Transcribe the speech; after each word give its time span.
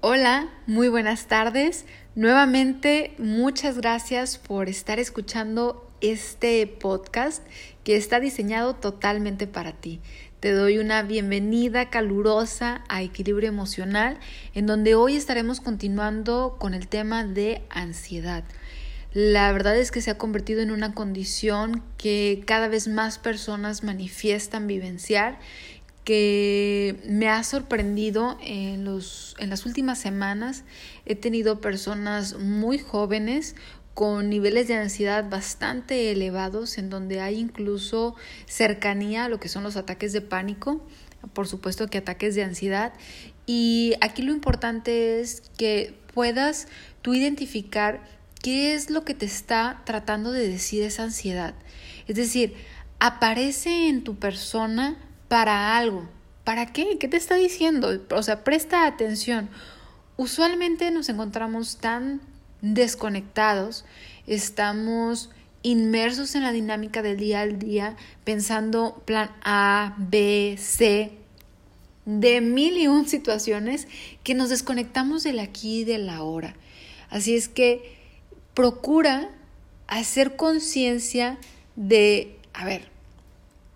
Hola, 0.00 0.48
muy 0.68 0.86
buenas 0.86 1.26
tardes. 1.26 1.84
Nuevamente, 2.14 3.16
muchas 3.18 3.78
gracias 3.78 4.38
por 4.38 4.68
estar 4.68 5.00
escuchando 5.00 5.90
este 6.00 6.64
podcast 6.68 7.44
que 7.82 7.96
está 7.96 8.20
diseñado 8.20 8.76
totalmente 8.76 9.48
para 9.48 9.72
ti. 9.72 10.00
Te 10.38 10.52
doy 10.52 10.78
una 10.78 11.02
bienvenida 11.02 11.90
calurosa 11.90 12.84
a 12.88 13.02
Equilibrio 13.02 13.48
Emocional, 13.48 14.20
en 14.54 14.66
donde 14.66 14.94
hoy 14.94 15.16
estaremos 15.16 15.60
continuando 15.60 16.58
con 16.60 16.74
el 16.74 16.86
tema 16.86 17.24
de 17.24 17.62
ansiedad. 17.68 18.44
La 19.14 19.50
verdad 19.50 19.76
es 19.76 19.90
que 19.90 20.00
se 20.00 20.12
ha 20.12 20.18
convertido 20.18 20.60
en 20.60 20.70
una 20.70 20.94
condición 20.94 21.82
que 21.96 22.44
cada 22.46 22.68
vez 22.68 22.86
más 22.86 23.18
personas 23.18 23.82
manifiestan 23.82 24.68
vivenciar 24.68 25.40
que 26.08 26.96
me 27.06 27.28
ha 27.28 27.44
sorprendido 27.44 28.38
en, 28.40 28.82
los, 28.82 29.36
en 29.38 29.50
las 29.50 29.66
últimas 29.66 29.98
semanas. 29.98 30.64
He 31.04 31.16
tenido 31.16 31.60
personas 31.60 32.38
muy 32.38 32.78
jóvenes 32.78 33.54
con 33.92 34.30
niveles 34.30 34.68
de 34.68 34.74
ansiedad 34.76 35.28
bastante 35.28 36.10
elevados, 36.10 36.78
en 36.78 36.88
donde 36.88 37.20
hay 37.20 37.38
incluso 37.38 38.16
cercanía 38.46 39.26
a 39.26 39.28
lo 39.28 39.38
que 39.38 39.50
son 39.50 39.64
los 39.64 39.76
ataques 39.76 40.14
de 40.14 40.22
pánico, 40.22 40.82
por 41.34 41.46
supuesto 41.46 41.88
que 41.88 41.98
ataques 41.98 42.34
de 42.34 42.42
ansiedad. 42.42 42.94
Y 43.44 43.92
aquí 44.00 44.22
lo 44.22 44.32
importante 44.32 45.20
es 45.20 45.42
que 45.58 45.94
puedas 46.14 46.68
tú 47.02 47.12
identificar 47.12 48.02
qué 48.42 48.72
es 48.72 48.88
lo 48.88 49.04
que 49.04 49.12
te 49.12 49.26
está 49.26 49.82
tratando 49.84 50.32
de 50.32 50.48
decir 50.48 50.84
esa 50.84 51.02
ansiedad. 51.02 51.52
Es 52.06 52.16
decir, 52.16 52.54
aparece 52.98 53.90
en 53.90 54.04
tu 54.04 54.16
persona 54.16 54.96
para 55.28 55.76
algo. 55.76 56.08
¿Para 56.44 56.72
qué? 56.72 56.98
¿Qué 56.98 57.08
te 57.08 57.16
está 57.16 57.36
diciendo? 57.36 57.90
O 58.10 58.22
sea, 58.22 58.42
presta 58.44 58.86
atención. 58.86 59.48
Usualmente 60.16 60.90
nos 60.90 61.08
encontramos 61.08 61.76
tan 61.76 62.20
desconectados, 62.60 63.84
estamos 64.26 65.30
inmersos 65.62 66.34
en 66.34 66.42
la 66.42 66.52
dinámica 66.52 67.02
del 67.02 67.18
día 67.18 67.42
al 67.42 67.58
día, 67.58 67.96
pensando 68.24 69.02
plan 69.04 69.30
A, 69.42 69.94
B, 69.98 70.56
C, 70.58 71.12
de 72.04 72.40
mil 72.40 72.78
y 72.78 72.88
un 72.88 73.06
situaciones 73.06 73.86
que 74.22 74.34
nos 74.34 74.48
desconectamos 74.48 75.24
del 75.24 75.38
aquí 75.40 75.80
y 75.80 75.84
del 75.84 76.08
ahora. 76.08 76.54
Así 77.10 77.36
es 77.36 77.48
que 77.48 77.96
procura 78.54 79.30
hacer 79.86 80.36
conciencia 80.36 81.38
de, 81.76 82.38
a 82.54 82.64
ver, 82.64 82.90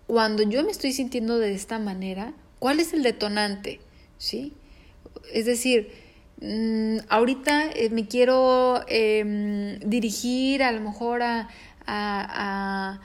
cuando 0.07 0.43
yo 0.43 0.63
me 0.63 0.71
estoy 0.71 0.93
sintiendo 0.93 1.39
de 1.39 1.53
esta 1.53 1.79
manera, 1.79 2.33
¿cuál 2.59 2.79
es 2.79 2.93
el 2.93 3.03
detonante? 3.03 3.79
¿Sí? 4.17 4.53
Es 5.33 5.45
decir, 5.45 5.91
mm, 6.41 6.97
ahorita 7.09 7.71
eh, 7.71 7.89
me 7.89 8.07
quiero 8.07 8.81
em, 8.87 9.79
dirigir 9.79 10.63
a 10.63 10.71
lo 10.71 10.81
mejor 10.81 11.21
a, 11.23 11.49
a, 11.85 12.99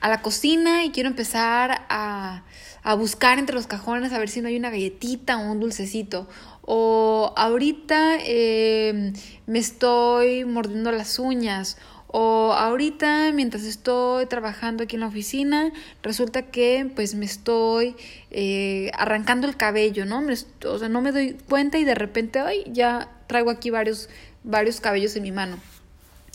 la 0.00 0.22
cocina 0.22 0.84
y 0.84 0.90
quiero 0.90 1.08
empezar 1.08 1.86
a, 1.88 2.44
a 2.82 2.94
buscar 2.94 3.38
entre 3.38 3.54
los 3.54 3.66
cajones 3.66 4.12
a 4.12 4.18
ver 4.18 4.28
si 4.28 4.40
no 4.40 4.48
hay 4.48 4.56
una 4.56 4.70
galletita 4.70 5.38
o 5.38 5.52
un 5.52 5.60
dulcecito. 5.60 6.28
O 6.62 7.32
ahorita 7.36 8.18
em, 8.24 9.12
me 9.46 9.58
estoy 9.58 10.44
mordiendo 10.44 10.92
las 10.92 11.18
uñas 11.18 11.78
o 12.10 12.54
ahorita, 12.54 13.32
mientras 13.34 13.64
estoy 13.64 14.24
trabajando 14.26 14.84
aquí 14.84 14.96
en 14.96 15.00
la 15.00 15.08
oficina, 15.08 15.70
resulta 16.02 16.42
que 16.42 16.90
pues 16.94 17.14
me 17.14 17.26
estoy 17.26 17.96
eh, 18.30 18.90
arrancando 18.94 19.46
el 19.46 19.58
cabello, 19.58 20.06
¿no? 20.06 20.24
o 20.64 20.78
sea, 20.78 20.88
no 20.88 21.02
me 21.02 21.12
doy 21.12 21.36
cuenta 21.48 21.78
y 21.78 21.84
de 21.84 21.94
repente, 21.94 22.38
ay, 22.38 22.64
ya 22.66 23.10
traigo 23.26 23.50
aquí 23.50 23.68
varios, 23.68 24.08
varios 24.42 24.80
cabellos 24.80 25.16
en 25.16 25.24
mi 25.24 25.32
mano. 25.32 25.58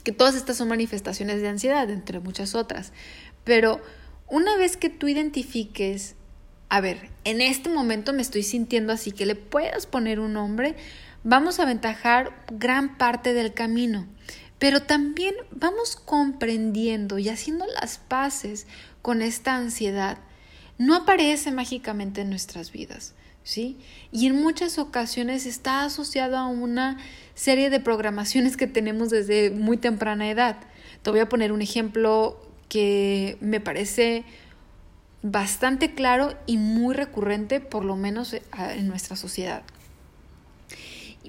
Que 0.04 0.12
todas 0.12 0.36
estas 0.36 0.58
son 0.58 0.68
manifestaciones 0.68 1.42
de 1.42 1.48
ansiedad, 1.48 1.90
entre 1.90 2.20
muchas 2.20 2.54
otras. 2.54 2.94
Pero 3.44 3.82
una 4.28 4.56
vez 4.58 4.78
que 4.78 4.90
tú 4.90 5.08
identifiques, 5.08 6.14
a 6.70 6.82
ver, 6.82 7.10
en 7.24 7.42
este 7.42 7.70
momento 7.70 8.14
me 8.14 8.22
estoy 8.22 8.44
sintiendo 8.44 8.94
así, 8.94 9.12
que 9.12 9.26
le 9.26 9.36
puedas 9.36 9.88
poner 9.88 10.20
un 10.20 10.34
nombre, 10.34 10.76
vamos 11.24 11.60
a 11.60 11.64
aventajar 11.64 12.32
gran 12.52 12.96
parte 12.98 13.34
del 13.34 13.56
camino 13.56 14.08
pero 14.60 14.84
también 14.84 15.36
vamos 15.52 15.96
comprendiendo 15.96 17.20
y 17.20 17.30
haciendo 17.30 17.66
las 17.80 17.98
paces 17.98 18.68
con 19.02 19.22
esta 19.22 19.56
ansiedad. 19.56 20.18
No 20.78 20.96
aparece 20.96 21.52
mágicamente 21.52 22.22
en 22.22 22.30
nuestras 22.30 22.72
vidas, 22.72 23.14
¿sí? 23.44 23.78
Y 24.12 24.28
en 24.28 24.42
muchas 24.42 24.80
ocasiones 24.80 25.46
está 25.46 25.84
asociado 25.84 26.38
a 26.38 26.48
una 26.48 26.98
serie 27.36 27.70
de 27.70 27.80
programaciones 27.80 28.58
que 28.58 28.68
tenemos 28.68 29.10
desde 29.10 29.52
muy 29.52 29.78
temprana 29.78 30.30
edad. 30.30 30.58
Te 31.02 31.12
voy 31.12 31.20
a 31.20 31.30
poner 31.30 31.52
un 31.52 31.62
ejemplo 31.62 32.42
que 32.70 33.38
me 33.42 33.60
parece 33.60 34.24
bastante 35.22 35.94
claro 35.94 36.36
y 36.46 36.58
muy 36.58 36.94
recurrente, 36.94 37.60
por 37.60 37.86
lo 37.86 37.96
menos 37.96 38.34
en 38.34 38.88
nuestra 38.88 39.16
sociedad. 39.16 39.64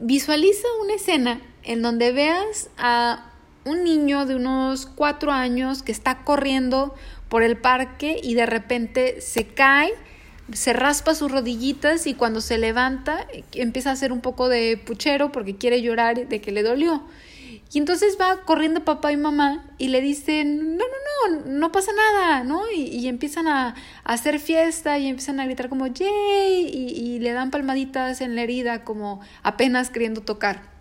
Visualiza 0.00 0.66
una 0.82 0.94
escena 0.94 1.40
en 1.64 1.82
donde 1.82 2.12
veas 2.12 2.70
a 2.78 3.30
un 3.64 3.84
niño 3.84 4.26
de 4.26 4.36
unos 4.36 4.86
cuatro 4.86 5.32
años 5.32 5.82
que 5.82 5.92
está 5.92 6.24
corriendo 6.24 6.94
por 7.28 7.42
el 7.42 7.56
parque 7.56 8.20
y 8.22 8.34
de 8.34 8.46
repente 8.46 9.20
se 9.20 9.46
cae, 9.46 9.92
se 10.52 10.72
raspa 10.74 11.14
sus 11.14 11.32
rodillitas 11.32 12.06
y 12.06 12.14
cuando 12.14 12.40
se 12.40 12.58
levanta 12.58 13.26
empieza 13.52 13.90
a 13.90 13.94
hacer 13.94 14.12
un 14.12 14.20
poco 14.20 14.48
de 14.48 14.76
puchero 14.76 15.32
porque 15.32 15.56
quiere 15.56 15.80
llorar 15.80 16.28
de 16.28 16.40
que 16.40 16.52
le 16.52 16.62
dolió. 16.62 17.02
Y 17.72 17.78
entonces 17.78 18.18
va 18.20 18.42
corriendo 18.44 18.84
papá 18.84 19.10
y 19.10 19.16
mamá 19.16 19.64
y 19.78 19.88
le 19.88 20.00
dicen, 20.00 20.76
no, 20.76 20.84
no, 20.84 21.40
no, 21.40 21.46
no 21.46 21.72
pasa 21.72 21.90
nada, 21.92 22.44
¿no? 22.44 22.70
Y, 22.70 23.08
empiezan 23.08 23.48
a, 23.48 23.74
hacer 24.04 24.38
fiesta 24.38 24.98
y 24.98 25.08
empiezan 25.08 25.40
a 25.40 25.44
gritar 25.44 25.68
como, 25.68 25.88
yay, 25.88 26.68
y, 26.68 26.90
y 26.90 27.18
le 27.18 27.32
dan 27.32 27.50
palmaditas 27.50 28.20
en 28.20 28.36
la 28.36 28.42
herida 28.42 28.84
como 28.84 29.20
apenas 29.42 29.90
queriendo 29.90 30.20
tocar. 30.20 30.73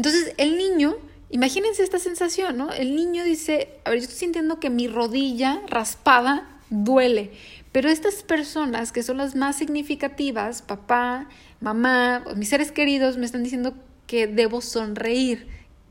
Entonces 0.00 0.32
el 0.38 0.56
niño, 0.56 0.96
imagínense 1.28 1.82
esta 1.82 1.98
sensación, 1.98 2.56
¿no? 2.56 2.72
El 2.72 2.96
niño 2.96 3.22
dice, 3.22 3.68
a 3.84 3.90
ver, 3.90 3.98
yo 3.98 4.04
estoy 4.04 4.18
sintiendo 4.18 4.58
que 4.58 4.70
mi 4.70 4.88
rodilla 4.88 5.60
raspada 5.66 6.58
duele, 6.70 7.32
pero 7.70 7.90
estas 7.90 8.22
personas 8.22 8.92
que 8.92 9.02
son 9.02 9.18
las 9.18 9.36
más 9.36 9.56
significativas, 9.56 10.62
papá, 10.62 11.28
mamá, 11.60 12.24
mis 12.34 12.48
seres 12.48 12.72
queridos, 12.72 13.18
me 13.18 13.26
están 13.26 13.42
diciendo 13.42 13.74
que 14.06 14.26
debo 14.26 14.62
sonreír 14.62 15.48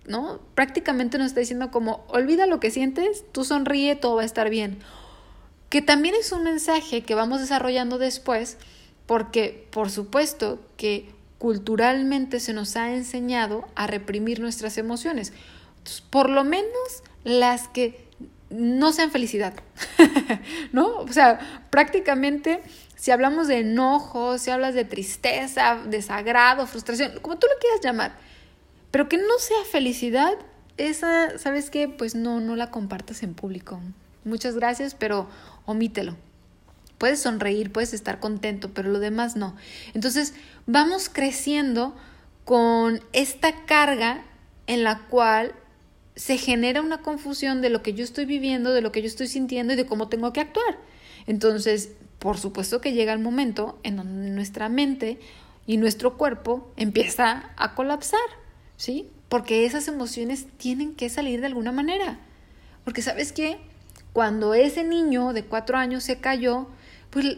¿no? 0.07 0.39
Prácticamente 0.55 1.19
nos 1.19 1.27
está 1.27 1.41
diciendo 1.41 1.69
como, 1.69 2.03
olvida 2.07 2.47
lo 2.47 2.59
que 2.59 2.71
sientes, 2.71 3.23
tú 3.31 3.43
sonríe, 3.43 3.95
todo 3.95 4.15
va 4.15 4.23
a 4.23 4.25
estar 4.25 4.49
bien. 4.49 4.79
Que 5.69 5.83
también 5.83 6.15
es 6.15 6.31
un 6.31 6.41
mensaje 6.41 7.03
que 7.03 7.13
vamos 7.13 7.41
desarrollando 7.41 7.99
después, 7.99 8.57
porque 9.05 9.67
por 9.69 9.91
supuesto 9.91 10.59
que 10.77 11.11
culturalmente 11.39 12.39
se 12.39 12.53
nos 12.53 12.75
ha 12.75 12.93
enseñado 12.93 13.67
a 13.75 13.87
reprimir 13.87 14.39
nuestras 14.39 14.77
emociones. 14.77 15.33
por 16.11 16.29
lo 16.29 16.43
menos 16.43 17.03
las 17.23 17.67
que 17.67 18.05
no 18.51 18.91
sean 18.91 19.11
felicidad, 19.11 19.53
¿no? 20.71 20.97
O 20.97 21.11
sea, 21.11 21.39
prácticamente 21.71 22.61
si 22.95 23.11
hablamos 23.11 23.47
de 23.47 23.59
enojo, 23.59 24.37
si 24.37 24.51
hablas 24.51 24.75
de 24.75 24.83
tristeza, 24.83 25.81
desagrado, 25.85 26.67
frustración, 26.67 27.13
como 27.21 27.37
tú 27.37 27.47
lo 27.47 27.59
quieras 27.59 27.79
llamar, 27.81 28.11
pero 28.91 29.07
que 29.07 29.17
no 29.17 29.39
sea 29.39 29.63
felicidad, 29.71 30.33
esa, 30.77 31.37
¿sabes 31.37 31.69
qué? 31.69 31.87
Pues 31.87 32.15
no, 32.15 32.41
no 32.41 32.55
la 32.55 32.71
compartas 32.71 33.23
en 33.23 33.33
público. 33.33 33.79
Muchas 34.25 34.55
gracias, 34.55 34.95
pero 34.95 35.27
omítelo. 35.65 36.17
Puedes 36.99 37.21
sonreír, 37.21 37.71
puedes 37.71 37.93
estar 37.95 38.19
contento, 38.19 38.71
pero 38.75 38.89
lo 38.89 38.99
demás 38.99 39.35
no. 39.35 39.55
Entonces, 39.95 40.35
vamos 40.67 41.09
creciendo 41.09 41.95
con 42.45 43.01
esta 43.11 43.65
carga 43.65 44.23
en 44.67 44.83
la 44.83 45.07
cual 45.07 45.55
se 46.15 46.37
genera 46.37 46.81
una 46.81 47.01
confusión 47.01 47.61
de 47.61 47.69
lo 47.69 47.81
que 47.81 47.95
yo 47.95 48.03
estoy 48.03 48.25
viviendo, 48.25 48.71
de 48.71 48.81
lo 48.81 48.91
que 48.91 49.01
yo 49.01 49.07
estoy 49.07 49.27
sintiendo 49.27 49.73
y 49.73 49.75
de 49.75 49.87
cómo 49.87 50.09
tengo 50.09 50.31
que 50.33 50.41
actuar. 50.41 50.77
Entonces, 51.25 51.93
por 52.19 52.37
supuesto 52.37 52.81
que 52.81 52.93
llega 52.93 53.13
el 53.13 53.19
momento 53.19 53.79
en 53.81 53.95
donde 53.95 54.29
nuestra 54.29 54.69
mente 54.69 55.19
y 55.65 55.77
nuestro 55.77 56.17
cuerpo 56.17 56.71
empieza 56.77 57.51
a 57.55 57.73
colapsar. 57.73 58.19
¿sí? 58.79 59.11
Porque 59.27 59.65
esas 59.65 59.87
emociones 59.87 60.47
tienen 60.57 60.95
que 60.95 61.09
salir 61.09 61.41
de 61.41 61.47
alguna 61.47 61.71
manera. 61.71 62.17
Porque 62.85 63.03
sabes 63.03 63.31
qué? 63.33 63.59
Cuando 64.13 64.55
ese 64.55 64.83
niño 64.83 65.33
de 65.33 65.43
cuatro 65.43 65.77
años 65.77 66.03
se 66.03 66.19
cayó, 66.19 66.67
pues 67.09 67.37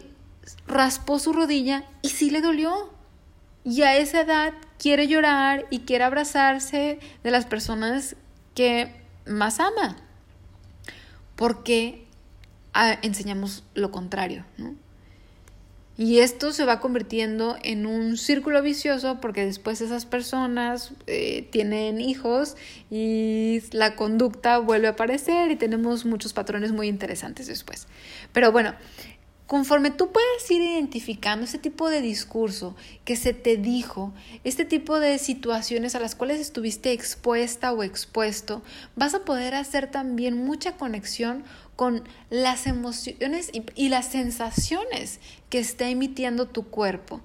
raspó 0.66 1.18
su 1.18 1.32
rodilla 1.32 1.84
y 2.02 2.10
sí 2.10 2.30
le 2.30 2.40
dolió. 2.40 2.92
Y 3.64 3.82
a 3.82 3.96
esa 3.96 4.22
edad 4.22 4.54
quiere 4.78 5.06
llorar 5.06 5.66
y 5.70 5.80
quiere 5.80 6.04
abrazarse 6.04 6.98
de 7.22 7.30
las 7.30 7.46
personas 7.46 8.16
que 8.54 8.92
más 9.26 9.60
ama. 9.60 9.96
Porque 11.36 12.06
ah, 12.74 12.98
enseñamos 13.02 13.64
lo 13.74 13.90
contrario, 13.90 14.44
¿no? 14.58 14.74
Y 15.96 16.20
esto 16.20 16.52
se 16.52 16.64
va 16.64 16.80
convirtiendo 16.80 17.56
en 17.62 17.84
un 17.84 18.16
círculo 18.16 18.62
vicioso 18.62 19.20
porque 19.20 19.44
después 19.44 19.82
esas 19.82 20.06
personas 20.06 20.92
eh, 21.06 21.46
tienen 21.52 22.00
hijos 22.00 22.56
y 22.90 23.60
la 23.72 23.94
conducta 23.94 24.58
vuelve 24.58 24.86
a 24.86 24.92
aparecer 24.92 25.50
y 25.50 25.56
tenemos 25.56 26.06
muchos 26.06 26.32
patrones 26.32 26.72
muy 26.72 26.88
interesantes 26.88 27.46
después. 27.46 27.86
Pero 28.32 28.52
bueno, 28.52 28.74
Conforme 29.52 29.90
tú 29.90 30.10
puedes 30.12 30.50
ir 30.50 30.62
identificando 30.62 31.44
ese 31.44 31.58
tipo 31.58 31.90
de 31.90 32.00
discurso 32.00 32.74
que 33.04 33.16
se 33.16 33.34
te 33.34 33.58
dijo, 33.58 34.14
este 34.44 34.64
tipo 34.64 34.98
de 34.98 35.18
situaciones 35.18 35.94
a 35.94 36.00
las 36.00 36.14
cuales 36.14 36.40
estuviste 36.40 36.92
expuesta 36.92 37.70
o 37.74 37.82
expuesto, 37.82 38.62
vas 38.96 39.12
a 39.12 39.26
poder 39.26 39.54
hacer 39.54 39.90
también 39.90 40.42
mucha 40.42 40.78
conexión 40.78 41.44
con 41.76 42.02
las 42.30 42.66
emociones 42.66 43.50
y, 43.52 43.90
las 43.90 44.06
sensaciones 44.06 45.20
que 45.50 45.58
está 45.58 45.86
emitiendo 45.90 46.48
tu 46.48 46.68
cuerpo. 46.68 47.20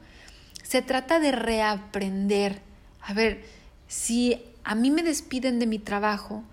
Se 0.64 0.82
trata 0.82 1.22
de 1.22 1.32
reaprender. 1.32 2.62
A 3.00 3.14
ver, 3.14 3.46
si 3.88 4.44
a 4.66 4.76
mí 4.76 4.92
me 4.92 5.02
despiden 5.02 5.60
de 5.60 5.66
mi 5.66 5.80
trabajo, 5.80 6.44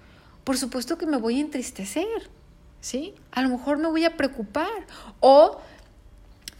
por 0.44 0.56
supuesto 0.56 0.98
que 0.98 1.06
me 1.06 1.16
voy 1.16 1.38
a 1.38 1.40
entristecer 1.40 2.30
¿sí? 2.84 3.14
A 3.32 3.40
lo 3.40 3.48
mejor 3.48 3.78
me 3.78 3.88
voy 3.88 4.04
a 4.04 4.14
preocupar 4.14 4.68
o 5.20 5.58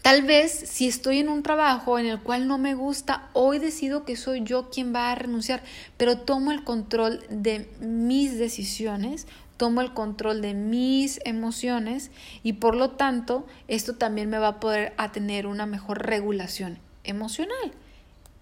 tal 0.01 0.23
vez 0.23 0.51
si 0.51 0.87
estoy 0.87 1.19
en 1.19 1.29
un 1.29 1.43
trabajo 1.43 1.99
en 1.99 2.07
el 2.07 2.19
cual 2.19 2.47
no 2.47 2.57
me 2.57 2.73
gusta, 2.73 3.29
hoy 3.33 3.59
decido 3.59 4.05
que 4.05 4.15
soy 4.15 4.41
yo 4.43 4.71
quien 4.71 4.93
va 4.93 5.11
a 5.11 5.15
renunciar, 5.15 5.61
pero 5.97 6.17
tomo 6.17 6.51
el 6.51 6.63
control 6.63 7.23
de 7.29 7.69
mis 7.79 8.39
decisiones, 8.39 9.27
tomo 9.57 9.81
el 9.81 9.93
control 9.93 10.41
de 10.41 10.55
mis 10.55 11.19
emociones 11.25 12.09
y 12.41 12.53
por 12.53 12.75
lo 12.75 12.89
tanto 12.89 13.45
esto 13.67 13.93
también 13.93 14.27
me 14.27 14.39
va 14.39 14.47
a 14.47 14.59
poder 14.59 14.93
a 14.97 15.11
tener 15.11 15.45
una 15.45 15.67
mejor 15.67 16.07
regulación 16.07 16.79
emocional, 17.03 17.71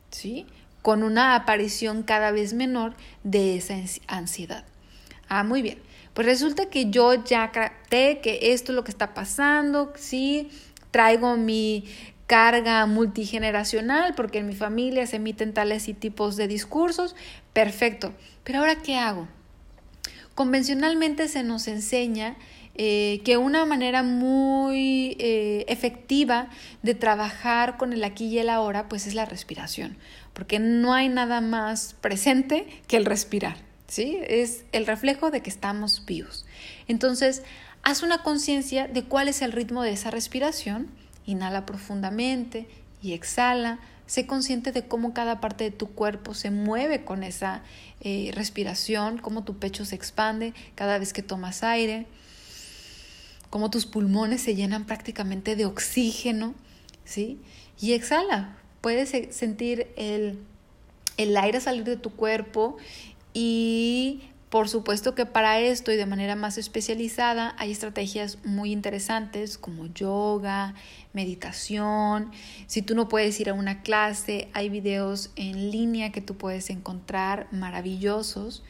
¿sí? 0.10 0.46
Con 0.82 1.04
una 1.04 1.36
aparición 1.36 2.04
cada 2.04 2.32
vez 2.32 2.54
menor 2.54 2.94
de 3.26 3.58
esa 3.58 3.76
ansiedad. 4.08 4.64
Ah, 5.28 5.44
muy 5.44 5.62
bien. 5.62 5.80
Pues 6.14 6.28
resulta 6.28 6.70
que 6.70 6.90
yo 6.90 7.24
ya 7.24 7.52
capté 7.52 8.20
que 8.20 8.54
esto 8.54 8.72
es 8.72 8.76
lo 8.76 8.84
que 8.84 8.92
está 8.92 9.14
pasando, 9.14 9.94
sí, 9.96 10.50
traigo 10.92 11.38
mi 11.38 11.86
carga 12.28 12.86
multigeneracional 12.86 14.14
porque 14.16 14.40
en 14.40 14.48
mi 14.48 14.56
familia 14.56 15.06
se 15.08 15.18
emiten 15.18 15.54
tales 15.54 15.88
y 15.88 15.94
tipos 15.94 16.36
de 16.36 16.48
discursos, 16.48 17.16
perfecto. 17.52 18.14
Pero 18.44 18.60
ahora, 18.60 18.76
¿qué 18.82 18.96
hago? 18.96 19.28
Convencionalmente 20.36 21.28
se 21.28 21.44
nos 21.44 21.68
enseña 21.68 22.36
eh, 22.76 23.22
que 23.24 23.38
una 23.38 23.66
manera 23.66 24.02
muy 24.02 25.16
eh, 25.20 25.66
efectiva 25.68 26.50
de 26.82 26.96
trabajar 26.96 27.78
con 27.78 27.94
el 27.94 28.04
aquí 28.04 28.26
y 28.26 28.40
el 28.40 28.50
ahora, 28.50 28.90
pues 28.90 29.06
es 29.06 29.14
la 29.14 29.26
respiración, 29.26 29.98
porque 30.34 30.58
no 30.58 30.94
hay 30.94 31.08
nada 31.08 31.40
más 31.40 31.96
presente 32.02 32.66
que 32.88 32.98
el 32.98 33.06
respirar. 33.06 33.73
Es 34.02 34.66
el 34.72 34.86
reflejo 34.86 35.30
de 35.30 35.42
que 35.42 35.50
estamos 35.50 36.06
vivos. 36.06 36.46
Entonces, 36.88 37.44
haz 37.84 38.02
una 38.02 38.24
conciencia 38.24 38.88
de 38.88 39.04
cuál 39.04 39.28
es 39.28 39.42
el 39.42 39.52
ritmo 39.52 39.84
de 39.84 39.92
esa 39.92 40.10
respiración, 40.10 40.90
inhala 41.26 41.66
profundamente 41.66 42.68
y 43.02 43.14
exhala, 43.14 43.80
sé 44.08 44.26
consciente 44.26 44.72
de 44.72 44.88
cómo 44.88 45.14
cada 45.14 45.40
parte 45.40 45.66
de 45.66 45.72
tu 45.72 45.90
cuerpo 45.90 46.34
se 46.34 46.52
mueve 46.52 47.04
con 47.04 47.24
esa 47.24 47.62
eh, 48.02 48.32
respiración, 48.34 49.18
cómo 49.18 49.44
tu 49.44 49.58
pecho 49.58 49.86
se 49.86 49.96
expande 49.96 50.54
cada 50.76 50.98
vez 50.98 51.14
que 51.14 51.22
tomas 51.22 51.64
aire, 51.64 52.06
cómo 53.50 53.70
tus 53.70 53.86
pulmones 53.86 54.42
se 54.42 54.56
llenan 54.56 54.86
prácticamente 54.86 55.56
de 55.56 55.66
oxígeno, 55.66 56.56
¿sí? 57.06 57.40
Y 57.80 57.94
exhala, 57.94 58.58
puedes 58.82 59.12
sentir 59.36 59.88
el, 59.96 60.40
el 61.18 61.38
aire 61.38 61.62
salir 61.62 61.84
de 61.84 61.98
tu 61.98 62.12
cuerpo 62.12 62.78
y 63.34 64.22
por 64.54 64.70
supuesto 64.70 65.16
que 65.16 65.26
para 65.26 65.60
esto 65.60 65.92
y 65.92 65.96
de 65.96 66.06
manera 66.06 66.36
más 66.36 66.60
especializada 66.60 67.56
hay 67.58 67.72
estrategias 67.72 68.38
muy 68.46 68.72
interesantes 68.72 69.58
como 69.58 69.88
yoga, 69.88 70.76
meditación. 71.12 72.32
Si 72.68 72.84
tú 72.84 72.94
no 72.94 73.10
puedes 73.10 73.40
ir 73.40 73.50
a 73.50 73.56
una 73.56 73.82
clase, 73.82 74.50
hay 74.54 74.70
videos 74.70 75.32
en 75.36 75.72
línea 75.72 76.12
que 76.12 76.22
tú 76.22 76.38
puedes 76.38 76.70
encontrar 76.70 77.48
maravillosos. 77.52 78.64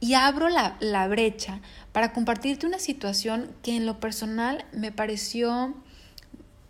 Y 0.00 0.14
abro 0.14 0.48
la, 0.48 0.78
la 0.80 1.06
brecha 1.06 1.60
para 1.92 2.14
compartirte 2.14 2.66
una 2.66 2.78
situación 2.78 3.50
que 3.62 3.76
en 3.76 3.84
lo 3.84 4.00
personal 4.00 4.64
me 4.72 4.90
pareció, 4.90 5.74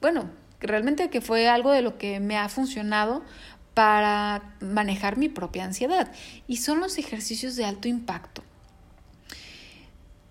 bueno, 0.01 0.29
realmente 0.59 1.09
que 1.09 1.21
fue 1.21 1.49
algo 1.49 1.71
de 1.71 1.83
lo 1.83 1.99
que 1.99 2.19
me 2.19 2.37
ha 2.37 2.49
funcionado 2.49 3.23
para 3.75 4.55
manejar 4.61 5.17
mi 5.17 5.29
propia 5.29 5.65
ansiedad 5.65 6.11
y 6.47 6.59
son 6.59 6.81
los 6.81 6.99
ejercicios 6.99 7.57
de 7.57 7.65
alto 7.65 7.89
impacto. 7.89 8.43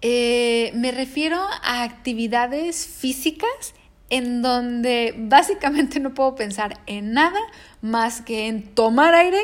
Eh, 0.02 0.72
me 0.76 0.92
refiero 0.92 1.42
a 1.62 1.84
actividades 1.84 2.88
físicas 2.88 3.74
en 4.10 4.42
donde 4.42 5.14
básicamente 5.18 6.00
no 6.00 6.14
puedo 6.14 6.36
pensar 6.36 6.80
en 6.88 7.14
nada 7.14 7.40
más 7.82 8.22
que 8.22 8.48
en 8.48 8.64
tomar 8.64 9.14
aire 9.14 9.42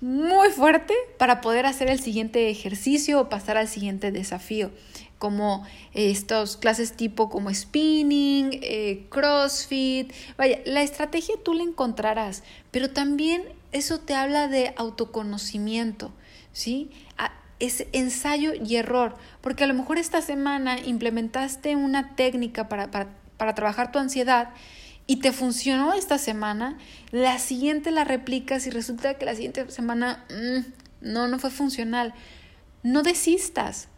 muy 0.00 0.48
fuerte 0.48 0.94
para 1.18 1.40
poder 1.40 1.66
hacer 1.66 1.88
el 1.88 2.00
siguiente 2.00 2.50
ejercicio 2.50 3.20
o 3.20 3.28
pasar 3.28 3.56
al 3.56 3.68
siguiente 3.68 4.12
desafío 4.12 4.70
como 5.20 5.66
estas 5.92 6.56
clases 6.56 6.94
tipo 6.96 7.28
como 7.28 7.52
spinning, 7.54 8.58
eh, 8.62 9.06
crossfit. 9.10 10.12
Vaya, 10.38 10.60
la 10.64 10.82
estrategia 10.82 11.34
tú 11.44 11.52
la 11.52 11.62
encontrarás, 11.62 12.42
pero 12.70 12.90
también 12.90 13.44
eso 13.70 14.00
te 14.00 14.14
habla 14.14 14.48
de 14.48 14.72
autoconocimiento, 14.76 16.10
¿sí? 16.52 16.90
es 17.60 17.86
ensayo 17.92 18.52
y 18.54 18.76
error, 18.76 19.14
porque 19.42 19.64
a 19.64 19.66
lo 19.66 19.74
mejor 19.74 19.98
esta 19.98 20.22
semana 20.22 20.80
implementaste 20.80 21.76
una 21.76 22.16
técnica 22.16 22.68
para, 22.68 22.90
para, 22.90 23.54
trabajar 23.54 23.92
tu 23.92 23.98
ansiedad 23.98 24.54
y 25.06 25.16
te 25.16 25.32
funcionó 25.32 25.92
esta 25.92 26.16
semana, 26.16 26.78
la 27.10 27.38
siguiente 27.38 27.90
la 27.90 28.04
replicas 28.04 28.66
y 28.66 28.70
resulta 28.70 29.14
que 29.14 29.26
la 29.26 29.34
siguiente 29.34 29.70
semana 29.70 30.24
mm, 30.30 31.12
no, 31.12 31.28
no 31.28 31.38
fue 31.38 31.50
funcional. 31.50 32.14
No 32.82 33.02
desistas, 33.02 33.88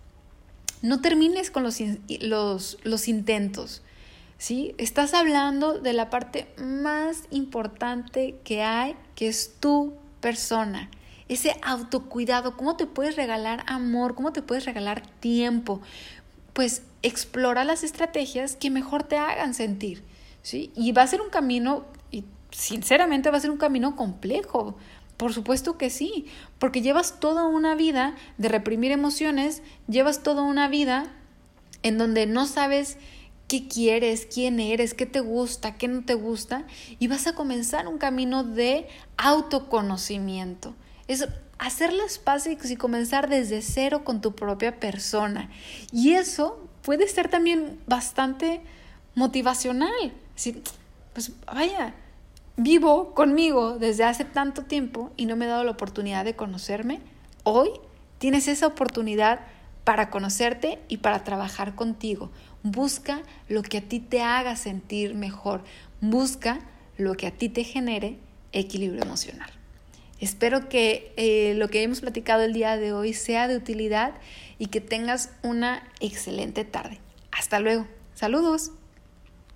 no 0.82 1.00
termines 1.00 1.50
con 1.50 1.62
los, 1.62 1.78
los, 2.20 2.78
los 2.82 3.08
intentos. 3.08 3.82
¿sí? 4.38 4.74
Estás 4.76 5.14
hablando 5.14 5.78
de 5.78 5.92
la 5.92 6.10
parte 6.10 6.52
más 6.58 7.22
importante 7.30 8.34
que 8.44 8.62
hay, 8.62 8.96
que 9.14 9.28
es 9.28 9.54
tu 9.60 9.94
persona. 10.20 10.90
Ese 11.28 11.56
autocuidado, 11.62 12.56
cómo 12.56 12.76
te 12.76 12.86
puedes 12.86 13.16
regalar 13.16 13.62
amor, 13.66 14.14
cómo 14.14 14.32
te 14.32 14.42
puedes 14.42 14.64
regalar 14.64 15.06
tiempo. 15.20 15.80
Pues 16.52 16.82
explora 17.02 17.64
las 17.64 17.84
estrategias 17.84 18.56
que 18.56 18.70
mejor 18.70 19.04
te 19.04 19.16
hagan 19.16 19.54
sentir. 19.54 20.02
¿sí? 20.42 20.72
Y 20.74 20.90
va 20.90 21.02
a 21.02 21.06
ser 21.06 21.20
un 21.20 21.30
camino, 21.30 21.84
y 22.10 22.24
sinceramente 22.50 23.30
va 23.30 23.38
a 23.38 23.40
ser 23.40 23.50
un 23.50 23.58
camino 23.58 23.94
complejo, 23.94 24.76
por 25.22 25.32
supuesto 25.32 25.78
que 25.78 25.88
sí, 25.88 26.26
porque 26.58 26.82
llevas 26.82 27.20
toda 27.20 27.44
una 27.44 27.76
vida 27.76 28.16
de 28.38 28.48
reprimir 28.48 28.90
emociones, 28.90 29.62
llevas 29.86 30.24
toda 30.24 30.42
una 30.42 30.66
vida 30.66 31.06
en 31.84 31.96
donde 31.96 32.26
no 32.26 32.44
sabes 32.44 32.96
qué 33.46 33.68
quieres, 33.68 34.26
quién 34.26 34.58
eres, 34.58 34.94
qué 34.94 35.06
te 35.06 35.20
gusta, 35.20 35.76
qué 35.76 35.86
no 35.86 36.04
te 36.04 36.14
gusta, 36.14 36.66
y 36.98 37.06
vas 37.06 37.28
a 37.28 37.36
comenzar 37.36 37.86
un 37.86 37.98
camino 37.98 38.42
de 38.42 38.88
autoconocimiento. 39.16 40.74
Es 41.06 41.28
hacer 41.60 41.92
las 41.92 42.18
paces 42.18 42.68
y 42.68 42.74
comenzar 42.74 43.28
desde 43.28 43.62
cero 43.62 44.02
con 44.02 44.22
tu 44.22 44.34
propia 44.34 44.80
persona. 44.80 45.50
Y 45.92 46.14
eso 46.14 46.68
puede 46.82 47.06
ser 47.06 47.28
también 47.28 47.78
bastante 47.86 48.60
motivacional. 49.14 50.12
pues 51.12 51.30
vaya, 51.46 51.94
vivo 52.56 53.14
conmigo 53.14 53.78
desde 53.78 54.04
hace 54.04 54.24
tanto 54.24 54.64
tiempo 54.64 55.10
y 55.16 55.26
no 55.26 55.36
me 55.36 55.46
he 55.46 55.48
dado 55.48 55.64
la 55.64 55.70
oportunidad 55.70 56.24
de 56.24 56.36
conocerme, 56.36 57.00
hoy 57.44 57.70
tienes 58.18 58.48
esa 58.48 58.66
oportunidad 58.66 59.40
para 59.84 60.10
conocerte 60.10 60.78
y 60.88 60.98
para 60.98 61.24
trabajar 61.24 61.74
contigo. 61.74 62.30
Busca 62.62 63.22
lo 63.48 63.62
que 63.62 63.78
a 63.78 63.82
ti 63.82 64.00
te 64.00 64.22
haga 64.22 64.56
sentir 64.56 65.14
mejor. 65.14 65.62
Busca 66.00 66.60
lo 66.96 67.14
que 67.14 67.26
a 67.26 67.32
ti 67.32 67.48
te 67.48 67.64
genere 67.64 68.18
equilibrio 68.52 69.02
emocional. 69.02 69.50
Espero 70.20 70.68
que 70.68 71.12
eh, 71.16 71.54
lo 71.56 71.68
que 71.68 71.82
hemos 71.82 72.00
platicado 72.00 72.42
el 72.42 72.52
día 72.52 72.76
de 72.76 72.92
hoy 72.92 73.12
sea 73.12 73.48
de 73.48 73.56
utilidad 73.56 74.14
y 74.58 74.66
que 74.66 74.80
tengas 74.80 75.30
una 75.42 75.82
excelente 75.98 76.64
tarde. 76.64 77.00
Hasta 77.32 77.58
luego. 77.58 77.88
Saludos. 78.14 78.70